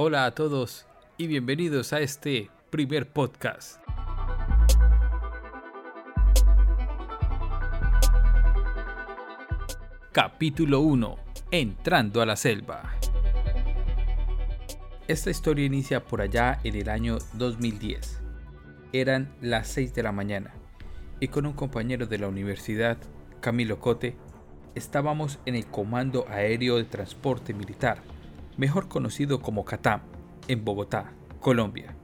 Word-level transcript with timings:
Hola 0.00 0.26
a 0.26 0.30
todos 0.30 0.86
y 1.16 1.26
bienvenidos 1.26 1.92
a 1.92 1.98
este 1.98 2.50
primer 2.70 3.08
podcast. 3.08 3.82
Capítulo 10.12 10.82
1. 10.82 11.16
Entrando 11.50 12.22
a 12.22 12.26
la 12.26 12.36
selva. 12.36 12.92
Esta 15.08 15.30
historia 15.30 15.66
inicia 15.66 16.04
por 16.04 16.20
allá 16.20 16.60
en 16.62 16.76
el 16.76 16.88
año 16.88 17.18
2010. 17.32 18.20
Eran 18.92 19.34
las 19.40 19.66
6 19.66 19.94
de 19.94 20.04
la 20.04 20.12
mañana 20.12 20.54
y 21.18 21.26
con 21.26 21.44
un 21.44 21.54
compañero 21.54 22.06
de 22.06 22.18
la 22.18 22.28
universidad, 22.28 22.98
Camilo 23.40 23.80
Cote, 23.80 24.14
estábamos 24.76 25.40
en 25.44 25.56
el 25.56 25.66
Comando 25.66 26.24
Aéreo 26.28 26.76
de 26.76 26.84
Transporte 26.84 27.52
Militar 27.52 28.00
mejor 28.58 28.88
conocido 28.88 29.40
como 29.40 29.64
CATAM, 29.64 30.02
en 30.48 30.64
Bogotá, 30.64 31.12
Colombia. 31.40 31.94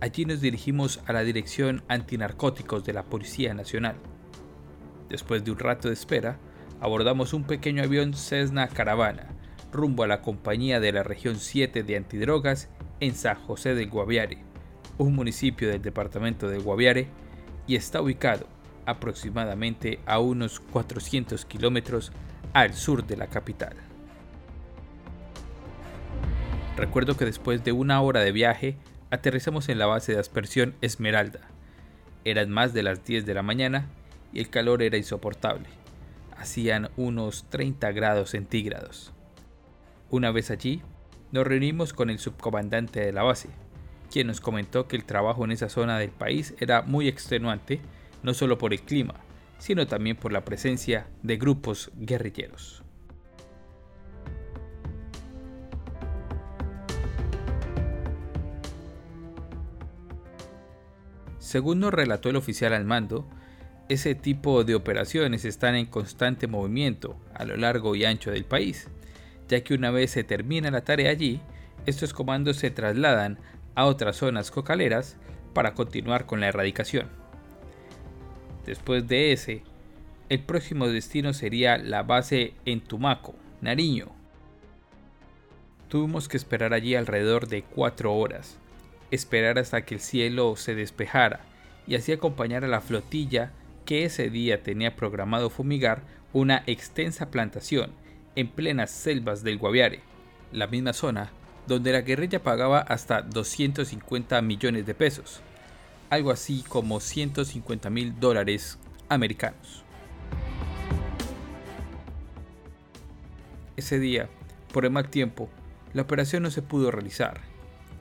Allí 0.00 0.24
nos 0.24 0.40
dirigimos 0.40 1.00
a 1.06 1.12
la 1.12 1.24
Dirección 1.24 1.82
Antinarcóticos 1.88 2.84
de 2.84 2.92
la 2.92 3.02
Policía 3.02 3.54
Nacional. 3.54 3.96
Después 5.08 5.44
de 5.44 5.50
un 5.50 5.58
rato 5.58 5.88
de 5.88 5.94
espera, 5.94 6.38
abordamos 6.80 7.32
un 7.32 7.44
pequeño 7.44 7.82
avión 7.82 8.14
Cessna 8.14 8.68
Caravana 8.68 9.34
rumbo 9.72 10.02
a 10.02 10.06
la 10.06 10.22
compañía 10.22 10.80
de 10.80 10.92
la 10.92 11.02
región 11.02 11.36
7 11.36 11.82
de 11.82 11.96
antidrogas 11.96 12.68
en 13.00 13.14
San 13.14 13.36
José 13.36 13.74
del 13.74 13.90
Guaviare, 13.90 14.38
un 14.98 15.14
municipio 15.14 15.68
del 15.68 15.82
departamento 15.82 16.48
de 16.48 16.58
Guaviare, 16.58 17.08
y 17.66 17.76
está 17.76 18.00
ubicado 18.00 18.46
aproximadamente 18.86 20.00
a 20.06 20.18
unos 20.18 20.60
400 20.60 21.44
kilómetros 21.44 22.12
al 22.54 22.72
sur 22.72 23.06
de 23.06 23.16
la 23.16 23.26
capital. 23.26 23.76
Recuerdo 26.78 27.16
que 27.16 27.24
después 27.24 27.64
de 27.64 27.72
una 27.72 28.00
hora 28.00 28.20
de 28.20 28.30
viaje, 28.30 28.76
aterrizamos 29.10 29.68
en 29.68 29.80
la 29.80 29.86
base 29.86 30.12
de 30.12 30.20
aspersión 30.20 30.76
Esmeralda. 30.80 31.40
Eran 32.24 32.50
más 32.50 32.72
de 32.72 32.84
las 32.84 33.04
10 33.04 33.26
de 33.26 33.34
la 33.34 33.42
mañana 33.42 33.88
y 34.32 34.38
el 34.38 34.48
calor 34.48 34.84
era 34.84 34.96
insoportable. 34.96 35.66
Hacían 36.36 36.90
unos 36.96 37.46
30 37.50 37.90
grados 37.90 38.30
centígrados. 38.30 39.12
Una 40.08 40.30
vez 40.30 40.52
allí, 40.52 40.80
nos 41.32 41.48
reunimos 41.48 41.92
con 41.92 42.10
el 42.10 42.20
subcomandante 42.20 43.00
de 43.00 43.12
la 43.12 43.24
base, 43.24 43.48
quien 44.08 44.28
nos 44.28 44.40
comentó 44.40 44.86
que 44.86 44.94
el 44.94 45.04
trabajo 45.04 45.44
en 45.44 45.50
esa 45.50 45.68
zona 45.68 45.98
del 45.98 46.10
país 46.10 46.54
era 46.60 46.82
muy 46.82 47.08
extenuante, 47.08 47.80
no 48.22 48.34
solo 48.34 48.56
por 48.56 48.72
el 48.72 48.82
clima, 48.82 49.14
sino 49.58 49.88
también 49.88 50.14
por 50.14 50.30
la 50.30 50.44
presencia 50.44 51.08
de 51.24 51.38
grupos 51.38 51.90
guerrilleros. 51.96 52.84
Según 61.48 61.80
nos 61.80 61.94
relató 61.94 62.28
el 62.28 62.36
oficial 62.36 62.74
al 62.74 62.84
mando, 62.84 63.26
ese 63.88 64.14
tipo 64.14 64.64
de 64.64 64.74
operaciones 64.74 65.46
están 65.46 65.76
en 65.76 65.86
constante 65.86 66.46
movimiento 66.46 67.16
a 67.32 67.46
lo 67.46 67.56
largo 67.56 67.96
y 67.96 68.04
ancho 68.04 68.30
del 68.30 68.44
país, 68.44 68.88
ya 69.48 69.62
que 69.62 69.72
una 69.72 69.90
vez 69.90 70.10
se 70.10 70.24
termina 70.24 70.70
la 70.70 70.82
tarea 70.82 71.10
allí, 71.10 71.40
estos 71.86 72.12
comandos 72.12 72.58
se 72.58 72.70
trasladan 72.70 73.38
a 73.74 73.86
otras 73.86 74.16
zonas 74.16 74.50
cocaleras 74.50 75.16
para 75.54 75.72
continuar 75.72 76.26
con 76.26 76.40
la 76.40 76.48
erradicación. 76.48 77.08
Después 78.66 79.08
de 79.08 79.32
ese, 79.32 79.62
el 80.28 80.40
próximo 80.40 80.86
destino 80.86 81.32
sería 81.32 81.78
la 81.78 82.02
base 82.02 82.52
en 82.66 82.82
Tumaco, 82.82 83.34
Nariño. 83.62 84.08
Tuvimos 85.88 86.28
que 86.28 86.36
esperar 86.36 86.74
allí 86.74 86.94
alrededor 86.94 87.48
de 87.48 87.62
cuatro 87.62 88.14
horas, 88.14 88.58
esperar 89.10 89.58
hasta 89.58 89.86
que 89.86 89.94
el 89.94 90.00
cielo 90.00 90.54
se 90.56 90.74
despejara 90.74 91.40
y 91.88 91.94
así 91.94 92.12
acompañar 92.12 92.64
a 92.64 92.68
la 92.68 92.82
flotilla 92.82 93.52
que 93.86 94.04
ese 94.04 94.28
día 94.28 94.62
tenía 94.62 94.94
programado 94.94 95.48
fumigar 95.48 96.02
una 96.34 96.62
extensa 96.66 97.30
plantación 97.30 97.92
en 98.36 98.48
plenas 98.48 98.90
selvas 98.90 99.42
del 99.42 99.56
Guaviare, 99.56 100.02
la 100.52 100.66
misma 100.66 100.92
zona 100.92 101.30
donde 101.66 101.92
la 101.92 102.02
guerrilla 102.02 102.42
pagaba 102.42 102.80
hasta 102.80 103.22
250 103.22 104.40
millones 104.42 104.86
de 104.86 104.94
pesos, 104.94 105.40
algo 106.08 106.30
así 106.30 106.64
como 106.66 107.00
150 107.00 107.90
mil 107.90 108.18
dólares 108.18 108.78
americanos. 109.08 109.84
Ese 113.76 113.98
día, 113.98 114.28
por 114.72 114.84
el 114.84 114.90
mal 114.90 115.08
tiempo, 115.08 115.48
la 115.94 116.02
operación 116.02 116.42
no 116.42 116.50
se 116.50 116.62
pudo 116.62 116.90
realizar 116.90 117.40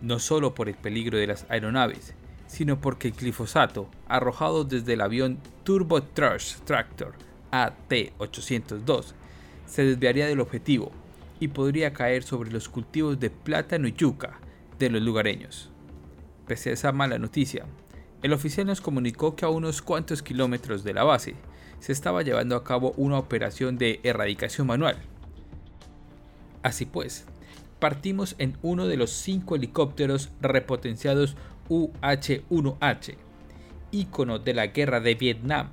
no 0.02 0.20
solo 0.20 0.54
por 0.54 0.70
el 0.70 0.76
peligro 0.76 1.18
de 1.18 1.28
las 1.28 1.46
aeronaves, 1.50 2.14
sino 2.48 2.80
porque 2.80 3.10
el 3.10 3.14
glifosato 3.14 3.90
arrojado 4.08 4.64
desde 4.64 4.94
el 4.94 5.02
avión 5.02 5.38
Turbo 5.64 6.02
Trash 6.02 6.56
Tractor 6.66 7.14
AT-802 7.52 9.14
se 9.66 9.84
desviaría 9.84 10.28
del 10.28 10.40
objetivo 10.40 10.92
y 11.40 11.50
podría 11.50 11.94
caer 11.94 12.24
sobre 12.24 12.52
los 12.52 12.70
cultivos 12.70 13.20
de 13.20 13.30
plátano 13.30 13.88
y 13.88 13.94
yuca 13.94 14.40
de 14.80 14.90
los 14.90 15.02
lugareños. 15.02 15.70
Pese 16.48 16.70
a 16.70 16.74
esa 16.74 16.92
mala 16.92 17.20
noticia, 17.20 17.66
el 18.24 18.34
oficial 18.34 18.66
nos 18.66 18.82
comunicó 18.82 19.36
que 19.36 19.46
a 19.46 19.50
unos 19.50 19.82
cuantos 19.82 20.24
kilómetros 20.24 20.84
de 20.84 20.94
la 20.94 21.04
base 21.04 21.36
se 21.80 21.92
estaba 21.92 22.24
llevando 22.24 22.56
a 22.56 22.64
cabo 22.64 22.94
una 22.98 23.20
operación 23.20 23.78
de 23.78 24.00
erradicación 24.04 24.66
manual. 24.68 24.98
Así 26.64 26.86
pues, 26.86 27.26
partimos 27.80 28.36
en 28.40 28.58
uno 28.62 28.88
de 28.88 28.98
los 28.98 29.12
cinco 29.12 29.56
helicópteros 29.56 30.30
repotenciados 30.42 31.36
UH-1H, 31.70 33.16
ícono 33.92 34.40
de 34.40 34.54
la 34.54 34.68
guerra 34.68 35.00
de 35.00 35.16
Vietnam, 35.16 35.70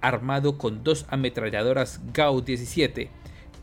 armado 0.00 0.58
con 0.58 0.84
dos 0.84 1.06
ametralladoras 1.08 2.00
Gao-17, 2.12 3.08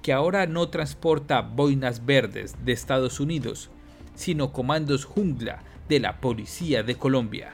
que 0.02 0.14
ahora 0.14 0.46
no 0.46 0.70
transporta 0.70 1.42
boinas 1.42 2.06
verdes 2.06 2.56
de 2.64 2.72
Estados 2.74 3.20
Unidos, 3.20 3.70
sino 4.14 4.52
comandos 4.52 5.06
jungla 5.06 5.64
de 5.90 6.00
la 6.00 6.22
Policía 6.22 6.84
de 6.84 6.96
Colombia. 6.96 7.54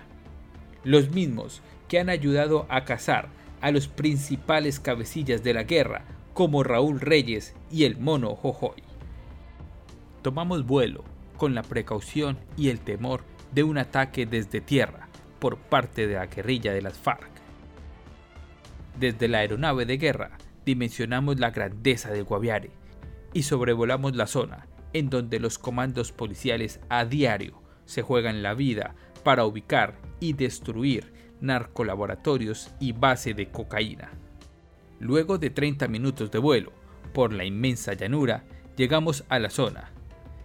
Los 0.84 1.12
mismos 1.12 1.62
que 1.88 2.00
han 2.00 2.10
ayudado 2.10 2.66
a 2.70 2.86
cazar 2.86 3.30
a 3.62 3.72
los 3.72 3.88
principales 3.88 4.80
cabecillas 4.80 5.44
de 5.44 5.54
la 5.54 5.64
guerra, 5.64 6.06
como 6.34 6.64
Raúl 6.64 7.00
Reyes 7.00 7.54
y 7.70 7.84
el 7.84 7.98
mono 7.98 8.36
Jojoy 8.36 8.84
tomamos 10.22 10.66
vuelo 10.66 11.04
con 11.38 11.56
la 11.56 11.64
precaución 11.64 12.38
y 12.58 12.70
el 12.70 12.80
temor 12.80 13.24
de 13.52 13.64
un 13.64 13.78
ataque 13.78 14.26
desde 14.26 14.62
tierra 14.62 15.08
por 15.40 15.58
parte 15.58 16.08
de 16.08 16.16
la 16.16 16.28
guerrilla 16.28 16.74
de 16.74 16.82
las 16.82 16.98
FARC. 16.98 17.30
Desde 19.00 19.28
la 19.28 19.40
aeronave 19.40 19.86
de 19.86 19.98
guerra 19.98 20.38
dimensionamos 20.66 21.40
la 21.40 21.52
grandeza 21.52 22.12
del 22.12 22.24
Guaviare 22.24 22.72
y 23.34 23.44
sobrevolamos 23.44 24.16
la 24.16 24.28
zona 24.28 24.68
en 24.94 25.10
donde 25.10 25.40
los 25.40 25.58
comandos 25.58 26.12
policiales 26.12 26.80
a 26.90 27.06
diario 27.06 27.62
se 27.86 28.02
juegan 28.02 28.44
la 28.44 28.54
vida 28.54 28.96
para 29.24 29.46
ubicar 29.46 29.96
y 30.20 30.34
destruir 30.34 31.14
narcolaboratorios 31.40 32.72
y 32.80 32.92
base 32.92 33.34
de 33.34 33.50
cocaína. 33.50 34.12
Luego 35.00 35.38
de 35.38 35.50
30 35.50 35.88
minutos 35.88 36.30
de 36.30 36.40
vuelo 36.40 36.74
por 37.14 37.34
la 37.34 37.46
inmensa 37.46 37.94
llanura, 37.94 38.44
llegamos 38.76 39.24
a 39.30 39.40
la 39.40 39.50
zona 39.50 39.92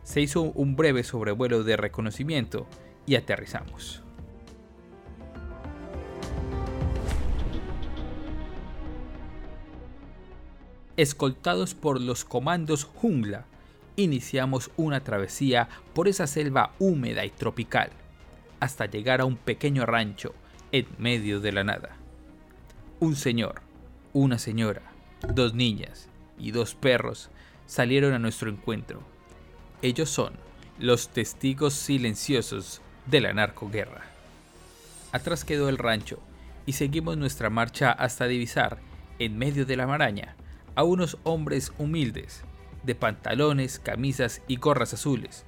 se 0.07 0.21
hizo 0.21 0.43
un 0.43 0.77
breve 0.77 1.03
sobrevuelo 1.03 1.65
de 1.65 1.77
reconocimiento 1.77 2.69
y 3.07 3.15
aterrizamos. 3.15 4.03
Escoltados 10.97 11.75
por 11.75 12.01
los 12.01 12.25
comandos 12.25 12.85
jungla, 12.85 13.45
iniciamos 13.97 14.71
una 14.77 15.05
travesía 15.05 15.69
por 15.95 16.09
esa 16.09 16.27
selva 16.27 16.73
húmeda 16.79 17.25
y 17.25 17.31
tropical, 17.31 17.91
hasta 18.61 18.87
llegar 18.87 19.21
a 19.21 19.27
un 19.27 19.37
pequeño 19.37 19.85
rancho 19.85 20.35
en 20.73 20.87
medio 20.99 21.41
de 21.41 21.53
la 21.53 21.65
nada. 21.65 21.97
Un 22.99 23.15
señor, 23.15 23.61
una 24.15 24.39
señora, 24.39 24.83
dos 25.35 25.55
niñas 25.55 26.09
y 26.39 26.51
dos 26.51 26.75
perros 26.75 27.31
salieron 27.67 28.15
a 28.15 28.19
nuestro 28.19 28.49
encuentro 28.51 29.03
ellos 29.83 30.09
son 30.09 30.33
los 30.79 31.09
testigos 31.09 31.75
silenciosos 31.75 32.81
de 33.07 33.21
la 33.21 33.33
narcoguerra. 33.33 34.03
Atrás 35.13 35.45
quedó 35.45 35.69
el 35.69 35.79
rancho 35.79 36.19
y 36.67 36.73
seguimos 36.73 37.17
nuestra 37.17 37.51
marcha 37.51 37.93
hasta 37.93 38.27
divisar, 38.27 38.79
en 39.19 39.39
medio 39.39 39.65
de 39.65 39.77
la 39.77 39.87
maraña, 39.87 40.37
a 40.75 40.83
unos 40.83 41.17
hombres 41.23 41.73
humildes, 41.79 42.43
de 42.83 42.95
pantalones, 42.95 43.79
camisas 43.79 44.43
y 44.47 44.57
gorras 44.57 44.93
azules, 44.93 45.45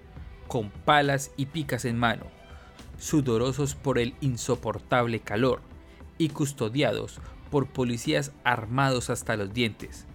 con 0.46 0.70
palas 0.70 1.30
y 1.36 1.46
picas 1.46 1.84
en 1.84 1.98
mano, 1.98 2.26
sudorosos 2.98 3.74
por 3.74 3.98
el 3.98 4.14
insoportable 4.20 5.20
calor 5.20 5.60
y 6.16 6.30
custodiados 6.30 7.20
por 7.50 7.68
policías 7.68 8.32
armados 8.44 9.10
hasta 9.10 9.36
los 9.36 9.52
dientes. 9.52 10.06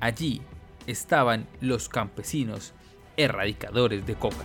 Allí 0.00 0.42
estaban 0.86 1.46
los 1.60 1.88
campesinos 1.88 2.72
erradicadores 3.16 4.06
de 4.06 4.14
coca. 4.14 4.44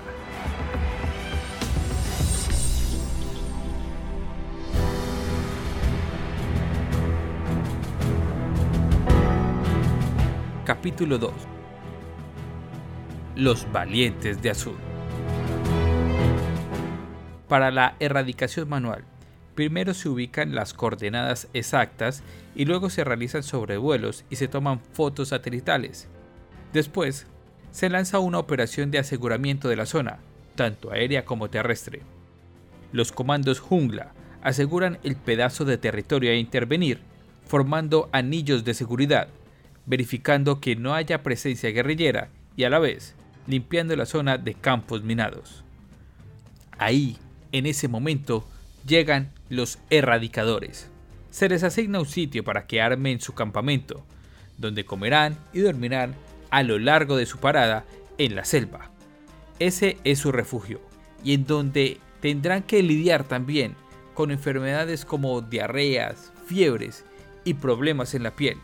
Capítulo 10.69 11.17
2 11.17 11.31
Los 13.35 13.71
valientes 13.71 14.39
de 14.43 14.51
azul 14.51 14.75
Para 17.47 17.71
la 17.71 17.95
erradicación 17.99 18.69
manual, 18.69 19.03
primero 19.55 19.95
se 19.95 20.09
ubican 20.09 20.53
las 20.53 20.75
coordenadas 20.75 21.47
exactas 21.53 22.21
y 22.53 22.65
luego 22.65 22.91
se 22.91 23.03
realizan 23.03 23.41
sobrevuelos 23.41 24.25
y 24.29 24.35
se 24.35 24.47
toman 24.47 24.79
fotos 24.79 25.29
satelitales. 25.29 26.07
Después, 26.71 27.25
se 27.71 27.89
lanza 27.89 28.19
una 28.19 28.37
operación 28.37 28.91
de 28.91 28.99
aseguramiento 28.99 29.69
de 29.69 29.75
la 29.75 29.87
zona, 29.87 30.19
tanto 30.53 30.91
aérea 30.91 31.25
como 31.25 31.49
terrestre. 31.49 32.03
Los 32.91 33.11
comandos 33.11 33.59
jungla 33.59 34.13
aseguran 34.43 34.99
el 35.01 35.15
pedazo 35.15 35.65
de 35.65 35.79
territorio 35.79 36.29
a 36.29 36.35
intervenir, 36.35 36.99
formando 37.47 38.07
anillos 38.11 38.63
de 38.65 38.75
seguridad 38.75 39.29
verificando 39.89 40.61
que 40.61 40.75
no 40.75 40.93
haya 40.93 41.23
presencia 41.23 41.71
guerrillera 41.71 42.29
y 42.55 42.63
a 42.63 42.69
la 42.69 42.77
vez 42.79 43.15
limpiando 43.47 43.95
la 43.95 44.05
zona 44.05 44.37
de 44.37 44.53
campos 44.53 45.03
minados. 45.03 45.63
Ahí, 46.77 47.17
en 47.51 47.65
ese 47.65 47.87
momento, 47.87 48.47
llegan 48.85 49.31
los 49.49 49.79
erradicadores. 49.89 50.91
Se 51.31 51.49
les 51.49 51.63
asigna 51.63 51.99
un 51.99 52.05
sitio 52.05 52.43
para 52.43 52.67
que 52.67 52.81
armen 52.81 53.19
su 53.19 53.33
campamento, 53.33 54.05
donde 54.59 54.85
comerán 54.85 55.35
y 55.51 55.61
dormirán 55.61 56.13
a 56.51 56.61
lo 56.61 56.77
largo 56.77 57.17
de 57.17 57.25
su 57.25 57.39
parada 57.39 57.85
en 58.19 58.35
la 58.35 58.45
selva. 58.45 58.91
Ese 59.57 59.97
es 60.03 60.19
su 60.19 60.31
refugio, 60.31 60.79
y 61.23 61.33
en 61.33 61.45
donde 61.45 61.97
tendrán 62.21 62.61
que 62.61 62.83
lidiar 62.83 63.23
también 63.23 63.73
con 64.13 64.29
enfermedades 64.29 65.05
como 65.05 65.41
diarreas, 65.41 66.31
fiebres 66.45 67.03
y 67.43 67.55
problemas 67.55 68.13
en 68.13 68.21
la 68.21 68.35
piel 68.35 68.59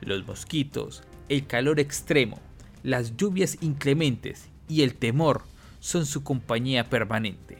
los 0.00 0.26
mosquitos, 0.26 1.02
el 1.28 1.46
calor 1.46 1.80
extremo, 1.80 2.40
las 2.82 3.16
lluvias 3.16 3.58
inclementes 3.60 4.48
y 4.68 4.82
el 4.82 4.94
temor 4.94 5.42
son 5.80 6.06
su 6.06 6.22
compañía 6.22 6.88
permanente. 6.88 7.58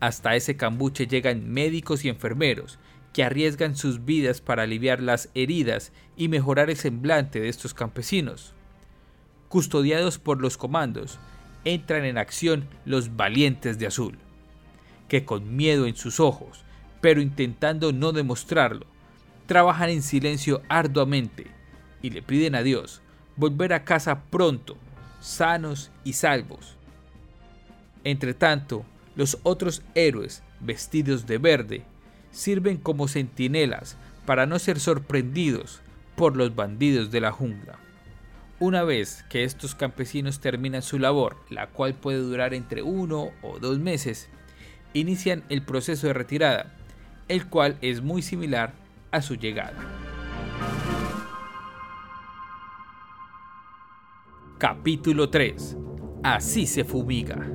Hasta 0.00 0.36
ese 0.36 0.56
cambuche 0.56 1.06
llegan 1.06 1.48
médicos 1.48 2.04
y 2.04 2.08
enfermeros 2.08 2.78
que 3.12 3.24
arriesgan 3.24 3.76
sus 3.76 4.04
vidas 4.04 4.40
para 4.40 4.64
aliviar 4.64 5.00
las 5.02 5.30
heridas 5.34 5.90
y 6.16 6.28
mejorar 6.28 6.68
el 6.68 6.76
semblante 6.76 7.40
de 7.40 7.48
estos 7.48 7.72
campesinos. 7.72 8.52
Custodiados 9.48 10.18
por 10.18 10.40
los 10.40 10.58
comandos, 10.58 11.18
entran 11.64 12.04
en 12.04 12.18
acción 12.18 12.68
los 12.84 13.16
valientes 13.16 13.78
de 13.78 13.86
azul, 13.86 14.18
que 15.08 15.24
con 15.24 15.56
miedo 15.56 15.86
en 15.86 15.96
sus 15.96 16.20
ojos, 16.20 16.62
pero 17.00 17.20
intentando 17.20 17.92
no 17.92 18.12
demostrarlo, 18.12 18.86
trabajan 19.46 19.90
en 19.90 20.02
silencio 20.02 20.62
arduamente 20.68 21.46
y 22.02 22.10
le 22.10 22.22
piden 22.22 22.54
a 22.54 22.62
Dios 22.62 23.02
volver 23.36 23.72
a 23.72 23.84
casa 23.84 24.22
pronto, 24.24 24.76
sanos 25.20 25.90
y 26.04 26.14
salvos. 26.14 26.76
Entre 28.04 28.34
tanto, 28.34 28.84
los 29.14 29.38
otros 29.42 29.82
héroes, 29.94 30.42
vestidos 30.60 31.26
de 31.26 31.38
verde, 31.38 31.84
sirven 32.30 32.76
como 32.76 33.08
centinelas 33.08 33.96
para 34.26 34.46
no 34.46 34.58
ser 34.58 34.80
sorprendidos 34.80 35.80
por 36.16 36.36
los 36.36 36.54
bandidos 36.54 37.10
de 37.10 37.20
la 37.20 37.32
jungla. 37.32 37.78
Una 38.58 38.84
vez 38.84 39.24
que 39.28 39.44
estos 39.44 39.74
campesinos 39.74 40.40
terminan 40.40 40.82
su 40.82 40.98
labor, 40.98 41.36
la 41.50 41.66
cual 41.68 41.94
puede 41.94 42.18
durar 42.18 42.54
entre 42.54 42.82
uno 42.82 43.30
o 43.42 43.58
dos 43.58 43.78
meses, 43.78 44.28
inician 44.94 45.44
el 45.50 45.62
proceso 45.62 46.06
de 46.06 46.14
retirada, 46.14 46.74
el 47.28 47.46
cual 47.46 47.76
es 47.82 48.00
muy 48.00 48.22
similar 48.22 48.72
su 49.22 49.34
llegada. 49.34 49.76
Capítulo 54.58 55.28
3. 55.28 55.76
Así 56.22 56.66
se 56.66 56.82
fumiga. 56.84 57.46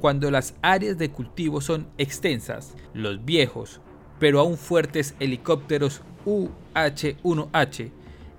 Cuando 0.00 0.30
las 0.30 0.54
áreas 0.62 0.96
de 0.96 1.10
cultivo 1.10 1.60
son 1.60 1.88
extensas, 1.98 2.76
los 2.94 3.24
viejos, 3.24 3.80
pero 4.20 4.38
aún 4.38 4.56
fuertes 4.56 5.16
helicópteros 5.18 6.02
UH-1H, 6.24 7.90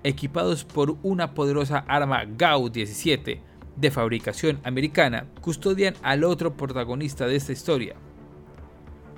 equipados 0.03 0.63
por 0.63 0.95
una 1.03 1.33
poderosa 1.33 1.79
arma 1.87 2.23
GAU-17 2.23 3.41
de 3.75 3.91
fabricación 3.91 4.59
americana, 4.63 5.27
custodian 5.41 5.95
al 6.01 6.23
otro 6.23 6.55
protagonista 6.55 7.27
de 7.27 7.35
esta 7.35 7.51
historia, 7.51 7.95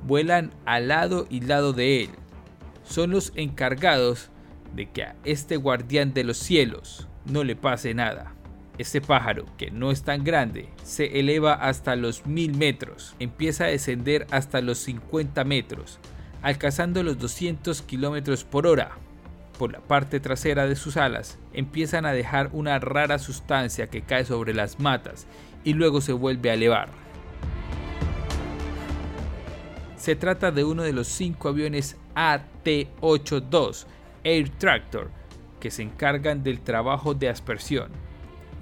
vuelan 0.06 0.52
al 0.66 0.88
lado 0.88 1.28
y 1.30 1.42
lado 1.42 1.74
de 1.74 2.04
él. 2.04 2.10
Son 2.84 3.12
los 3.12 3.32
encargados 3.36 4.30
de 4.76 4.90
que 4.90 5.04
a 5.04 5.16
este 5.24 5.58
guardián 5.58 6.14
de 6.14 6.24
los 6.24 6.38
cielos 6.38 7.08
no 7.26 7.44
le 7.44 7.56
pase 7.56 7.94
nada. 7.94 8.34
Este 8.78 9.02
pájaro, 9.02 9.46
que 9.58 9.70
no 9.70 9.92
es 9.92 10.04
tan 10.04 10.24
grande, 10.24 10.70
se 10.84 11.20
eleva 11.20 11.54
hasta 11.54 11.96
los 11.96 12.26
mil 12.26 12.58
metros, 12.58 13.16
empieza 13.20 13.66
a 13.66 13.68
descender 13.68 14.26
hasta 14.32 14.62
los 14.62 14.80
50 14.80 15.44
metros, 15.44 16.00
alcanzando 16.42 17.04
los 17.04 17.20
200 17.20 17.82
kilómetros 17.84 18.44
por 18.44 18.66
hora. 18.66 18.92
Por 19.60 19.72
la 19.72 19.82
parte 19.82 20.20
trasera 20.20 20.66
de 20.66 20.76
sus 20.76 20.98
alas 20.98 21.38
empiezan 21.54 22.06
a 22.06 22.14
dejar 22.14 22.50
una 22.54 22.80
rara 22.80 23.20
sustancia 23.20 23.88
que 23.88 24.02
cae 24.02 24.26
sobre 24.26 24.54
las 24.56 24.80
matas 24.80 25.28
y 25.64 25.74
luego 25.74 26.02
se 26.02 26.14
vuelve 26.14 26.50
a 26.50 26.56
elevar. 26.56 27.01
Se 30.02 30.16
trata 30.16 30.50
de 30.50 30.64
uno 30.64 30.82
de 30.82 30.94
los 30.94 31.08
cinco 31.08 31.50
aviones 31.50 31.96
AT-82 32.16 33.86
Air 34.24 34.50
Tractor 34.50 35.12
que 35.60 35.70
se 35.70 35.84
encargan 35.84 36.42
del 36.42 36.60
trabajo 36.60 37.14
de 37.14 37.30
aspersión. 37.30 37.92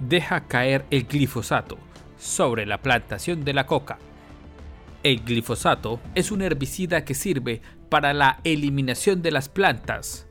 Deja 0.00 0.46
caer 0.46 0.84
el 0.90 1.06
glifosato 1.06 1.78
sobre 2.18 2.66
la 2.66 2.82
plantación 2.82 3.42
de 3.42 3.54
la 3.54 3.64
coca. 3.64 3.96
El 5.02 5.24
glifosato 5.24 5.98
es 6.14 6.30
un 6.30 6.42
herbicida 6.42 7.06
que 7.06 7.14
sirve 7.14 7.62
para 7.88 8.12
la 8.12 8.40
eliminación 8.44 9.22
de 9.22 9.30
las 9.30 9.48
plantas. 9.48 10.26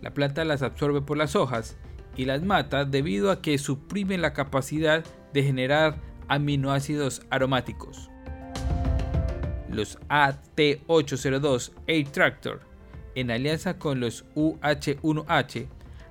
La 0.00 0.14
planta 0.14 0.46
las 0.46 0.62
absorbe 0.62 1.02
por 1.02 1.18
las 1.18 1.36
hojas 1.36 1.76
y 2.16 2.24
las 2.24 2.42
mata 2.42 2.86
debido 2.86 3.30
a 3.30 3.42
que 3.42 3.58
suprime 3.58 4.16
la 4.16 4.32
capacidad 4.32 5.04
de 5.34 5.42
generar 5.42 6.00
aminoácidos 6.26 7.20
aromáticos 7.28 8.08
los 9.78 9.98
AT-802 10.08 11.72
Air 11.86 12.08
Tractor, 12.08 12.60
en 13.14 13.30
alianza 13.30 13.78
con 13.78 14.00
los 14.00 14.24
UH-1H, 14.34 15.68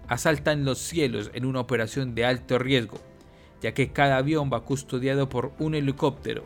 asaltan 0.08 0.64
los 0.64 0.80
cielos 0.80 1.30
en 1.34 1.46
una 1.46 1.60
operación 1.60 2.16
de 2.16 2.26
alto 2.26 2.58
riesgo, 2.58 2.98
ya 3.62 3.74
que 3.74 3.92
cada 3.92 4.18
avión 4.18 4.50
va 4.52 4.64
custodiado 4.64 5.28
por 5.28 5.52
un 5.60 5.76
helicóptero, 5.76 6.44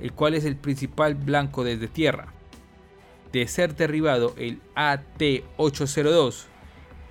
el 0.00 0.12
cual 0.12 0.34
es 0.34 0.46
el 0.46 0.56
principal 0.56 1.14
blanco 1.14 1.62
desde 1.62 1.88
tierra. 1.88 2.32
De 3.32 3.46
ser 3.48 3.76
derribado 3.76 4.34
el 4.38 4.60
AT-802, 4.74 6.46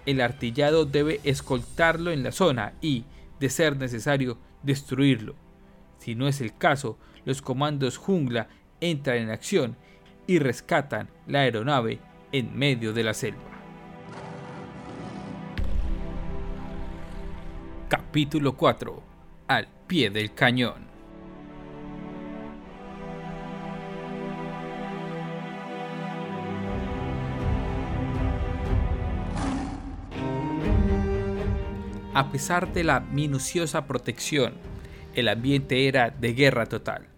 el 0.08 0.22
artillado 0.22 0.86
debe 0.86 1.20
escoltarlo 1.24 2.12
en 2.12 2.24
la 2.24 2.32
zona 2.32 2.74
y, 2.82 3.06
de 3.39 3.50
ser 3.50 3.77
necesario, 3.77 4.39
destruirlo. 4.63 5.36
Si 6.00 6.15
no 6.15 6.27
es 6.27 6.41
el 6.41 6.58
caso, 6.58 6.98
los 7.25 7.44
comandos 7.44 7.98
jungla 7.98 8.50
entran 8.81 9.17
en 9.17 9.29
acción 9.29 9.77
y 10.27 10.39
rescatan 10.39 11.09
la 11.27 11.41
aeronave 11.41 12.00
en 12.31 12.57
medio 12.57 12.93
de 12.93 13.03
la 13.03 13.13
selva. 13.13 13.39
Capítulo 17.88 18.57
4. 18.57 19.03
Al 19.47 19.67
pie 19.88 20.09
del 20.09 20.33
cañón. 20.33 20.91
A 32.13 32.29
pesar 32.29 32.73
de 32.73 32.83
la 32.83 33.00
minuciosa 33.00 33.88
protección, 33.88 34.53
el 35.13 35.29
ambiente 35.29 35.88
era 35.88 36.09
de 36.09 36.33
guerra 36.33 36.65
total. 36.65 37.11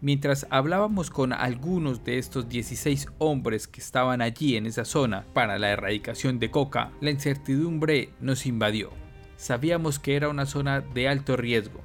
Mientras 0.00 0.46
hablábamos 0.50 1.10
con 1.10 1.32
algunos 1.32 2.04
de 2.04 2.18
estos 2.18 2.48
16 2.48 3.08
hombres 3.18 3.66
que 3.66 3.80
estaban 3.80 4.22
allí 4.22 4.56
en 4.56 4.66
esa 4.66 4.84
zona 4.84 5.24
para 5.32 5.58
la 5.58 5.70
erradicación 5.70 6.38
de 6.38 6.52
coca, 6.52 6.92
la 7.00 7.10
incertidumbre 7.10 8.10
nos 8.20 8.46
invadió. 8.46 8.90
Sabíamos 9.36 9.98
que 9.98 10.14
era 10.14 10.28
una 10.28 10.46
zona 10.46 10.82
de 10.82 11.08
alto 11.08 11.36
riesgo 11.36 11.80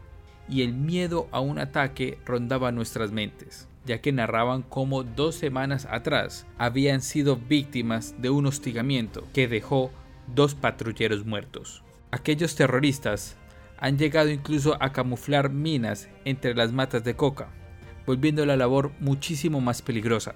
y 0.47 0.61
el 0.61 0.73
miedo 0.73 1.27
a 1.31 1.39
un 1.39 1.57
ataque 1.57 2.19
rondaba 2.23 2.71
nuestras 2.71 3.11
mentes, 3.11 3.67
ya 3.83 3.99
que 3.99 4.11
narraban 4.11 4.61
cómo 4.61 5.01
dos 5.03 5.33
semanas 5.33 5.87
atrás 5.89 6.45
habían 6.59 7.01
sido 7.01 7.37
víctimas 7.37 8.13
de 8.21 8.29
un 8.29 8.45
hostigamiento 8.45 9.27
que 9.33 9.47
dejó 9.47 9.91
dos 10.35 10.53
patrulleros 10.53 11.25
muertos. 11.25 11.83
Aquellos 12.11 12.55
terroristas 12.55 13.37
han 13.79 13.97
llegado 13.97 14.29
incluso 14.29 14.77
a 14.79 14.91
camuflar 14.91 15.49
minas 15.49 16.09
entre 16.25 16.53
las 16.53 16.71
matas 16.71 17.03
de 17.03 17.15
coca, 17.15 17.49
volviendo 18.05 18.45
la 18.45 18.57
labor 18.57 18.91
muchísimo 18.99 19.61
más 19.61 19.81
peligrosa. 19.81 20.35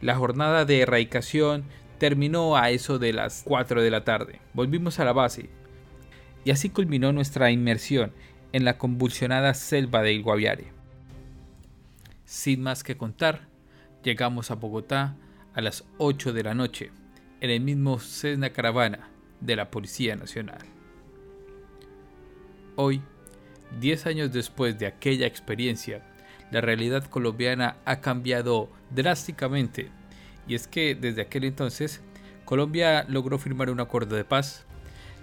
La 0.00 0.14
jornada 0.14 0.64
de 0.64 0.82
erradicación 0.82 1.64
terminó 1.98 2.56
a 2.56 2.70
eso 2.70 2.98
de 2.98 3.12
las 3.12 3.42
4 3.44 3.82
de 3.82 3.90
la 3.90 4.04
tarde. 4.04 4.40
Volvimos 4.52 5.00
a 5.00 5.04
la 5.04 5.12
base. 5.12 5.48
Y 6.44 6.50
así 6.50 6.70
culminó 6.70 7.12
nuestra 7.12 7.50
inmersión 7.50 8.12
en 8.52 8.64
la 8.64 8.78
convulsionada 8.78 9.52
selva 9.54 10.02
del 10.02 10.22
Guaviare. 10.22 10.72
Sin 12.24 12.62
más 12.62 12.84
que 12.84 12.96
contar, 12.96 13.48
llegamos 14.04 14.50
a 14.50 14.54
Bogotá 14.54 15.16
a 15.54 15.60
las 15.60 15.84
8 15.98 16.32
de 16.32 16.42
la 16.44 16.54
noche, 16.54 16.92
en 17.40 17.50
el 17.50 17.60
mismo 17.60 17.98
Cessna 17.98 18.50
Caravana 18.50 19.15
de 19.40 19.56
la 19.56 19.70
Policía 19.70 20.16
Nacional. 20.16 20.58
Hoy, 22.76 23.02
10 23.80 24.06
años 24.06 24.32
después 24.32 24.78
de 24.78 24.86
aquella 24.86 25.26
experiencia, 25.26 26.02
la 26.50 26.60
realidad 26.60 27.04
colombiana 27.04 27.76
ha 27.84 28.00
cambiado 28.00 28.70
drásticamente 28.90 29.90
y 30.46 30.54
es 30.54 30.68
que 30.68 30.94
desde 30.94 31.22
aquel 31.22 31.44
entonces 31.44 32.02
Colombia 32.44 33.04
logró 33.08 33.38
firmar 33.38 33.70
un 33.70 33.80
acuerdo 33.80 34.14
de 34.14 34.24
paz, 34.24 34.64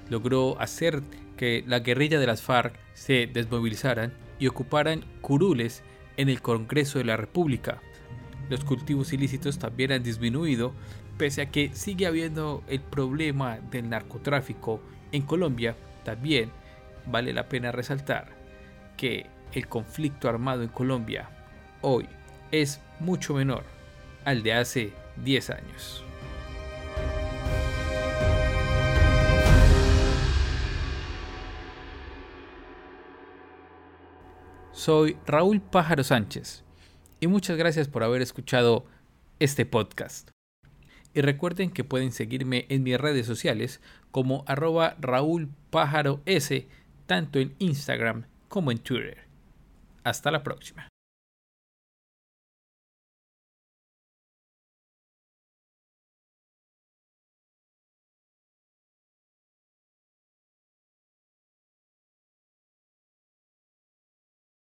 logró 0.09 0.59
hacer 0.59 1.01
que 1.37 1.63
la 1.65 1.79
guerrilla 1.79 2.19
de 2.19 2.27
las 2.27 2.41
FARC 2.41 2.77
se 2.93 3.27
desmovilizaran 3.27 4.13
y 4.39 4.47
ocuparan 4.47 5.05
curules 5.21 5.83
en 6.17 6.29
el 6.29 6.41
Congreso 6.41 6.99
de 6.99 7.05
la 7.05 7.17
República. 7.17 7.81
Los 8.49 8.65
cultivos 8.65 9.13
ilícitos 9.13 9.57
también 9.57 9.93
han 9.93 10.03
disminuido, 10.03 10.73
pese 11.17 11.41
a 11.41 11.51
que 11.51 11.71
sigue 11.73 12.07
habiendo 12.07 12.63
el 12.67 12.81
problema 12.81 13.59
del 13.71 13.89
narcotráfico 13.89 14.81
en 15.11 15.23
Colombia, 15.23 15.75
también 16.03 16.51
vale 17.05 17.33
la 17.33 17.47
pena 17.49 17.71
resaltar 17.71 18.27
que 18.97 19.27
el 19.53 19.67
conflicto 19.67 20.29
armado 20.29 20.63
en 20.63 20.69
Colombia 20.69 21.29
hoy 21.81 22.07
es 22.51 22.81
mucho 22.99 23.33
menor 23.33 23.63
al 24.25 24.43
de 24.43 24.53
hace 24.53 24.93
10 25.23 25.49
años. 25.51 26.03
Soy 34.71 35.17
Raúl 35.25 35.61
Pájaro 35.61 36.03
Sánchez 36.03 36.63
y 37.19 37.27
muchas 37.27 37.57
gracias 37.57 37.87
por 37.87 38.03
haber 38.03 38.21
escuchado 38.21 38.85
este 39.39 39.65
podcast. 39.65 40.32
Y 41.13 41.21
recuerden 41.21 41.69
que 41.69 41.83
pueden 41.83 42.11
seguirme 42.11 42.65
en 42.69 42.83
mis 42.83 42.99
redes 42.99 43.25
sociales 43.25 43.81
como 44.11 44.43
arroba 44.47 44.95
Raúl 44.99 45.49
Pájaro 45.69 46.21
S, 46.25 46.67
tanto 47.05 47.39
en 47.39 47.53
Instagram 47.59 48.25
como 48.47 48.71
en 48.71 48.79
Twitter. 48.79 49.27
Hasta 50.03 50.31
la 50.31 50.43
próxima. 50.43 50.92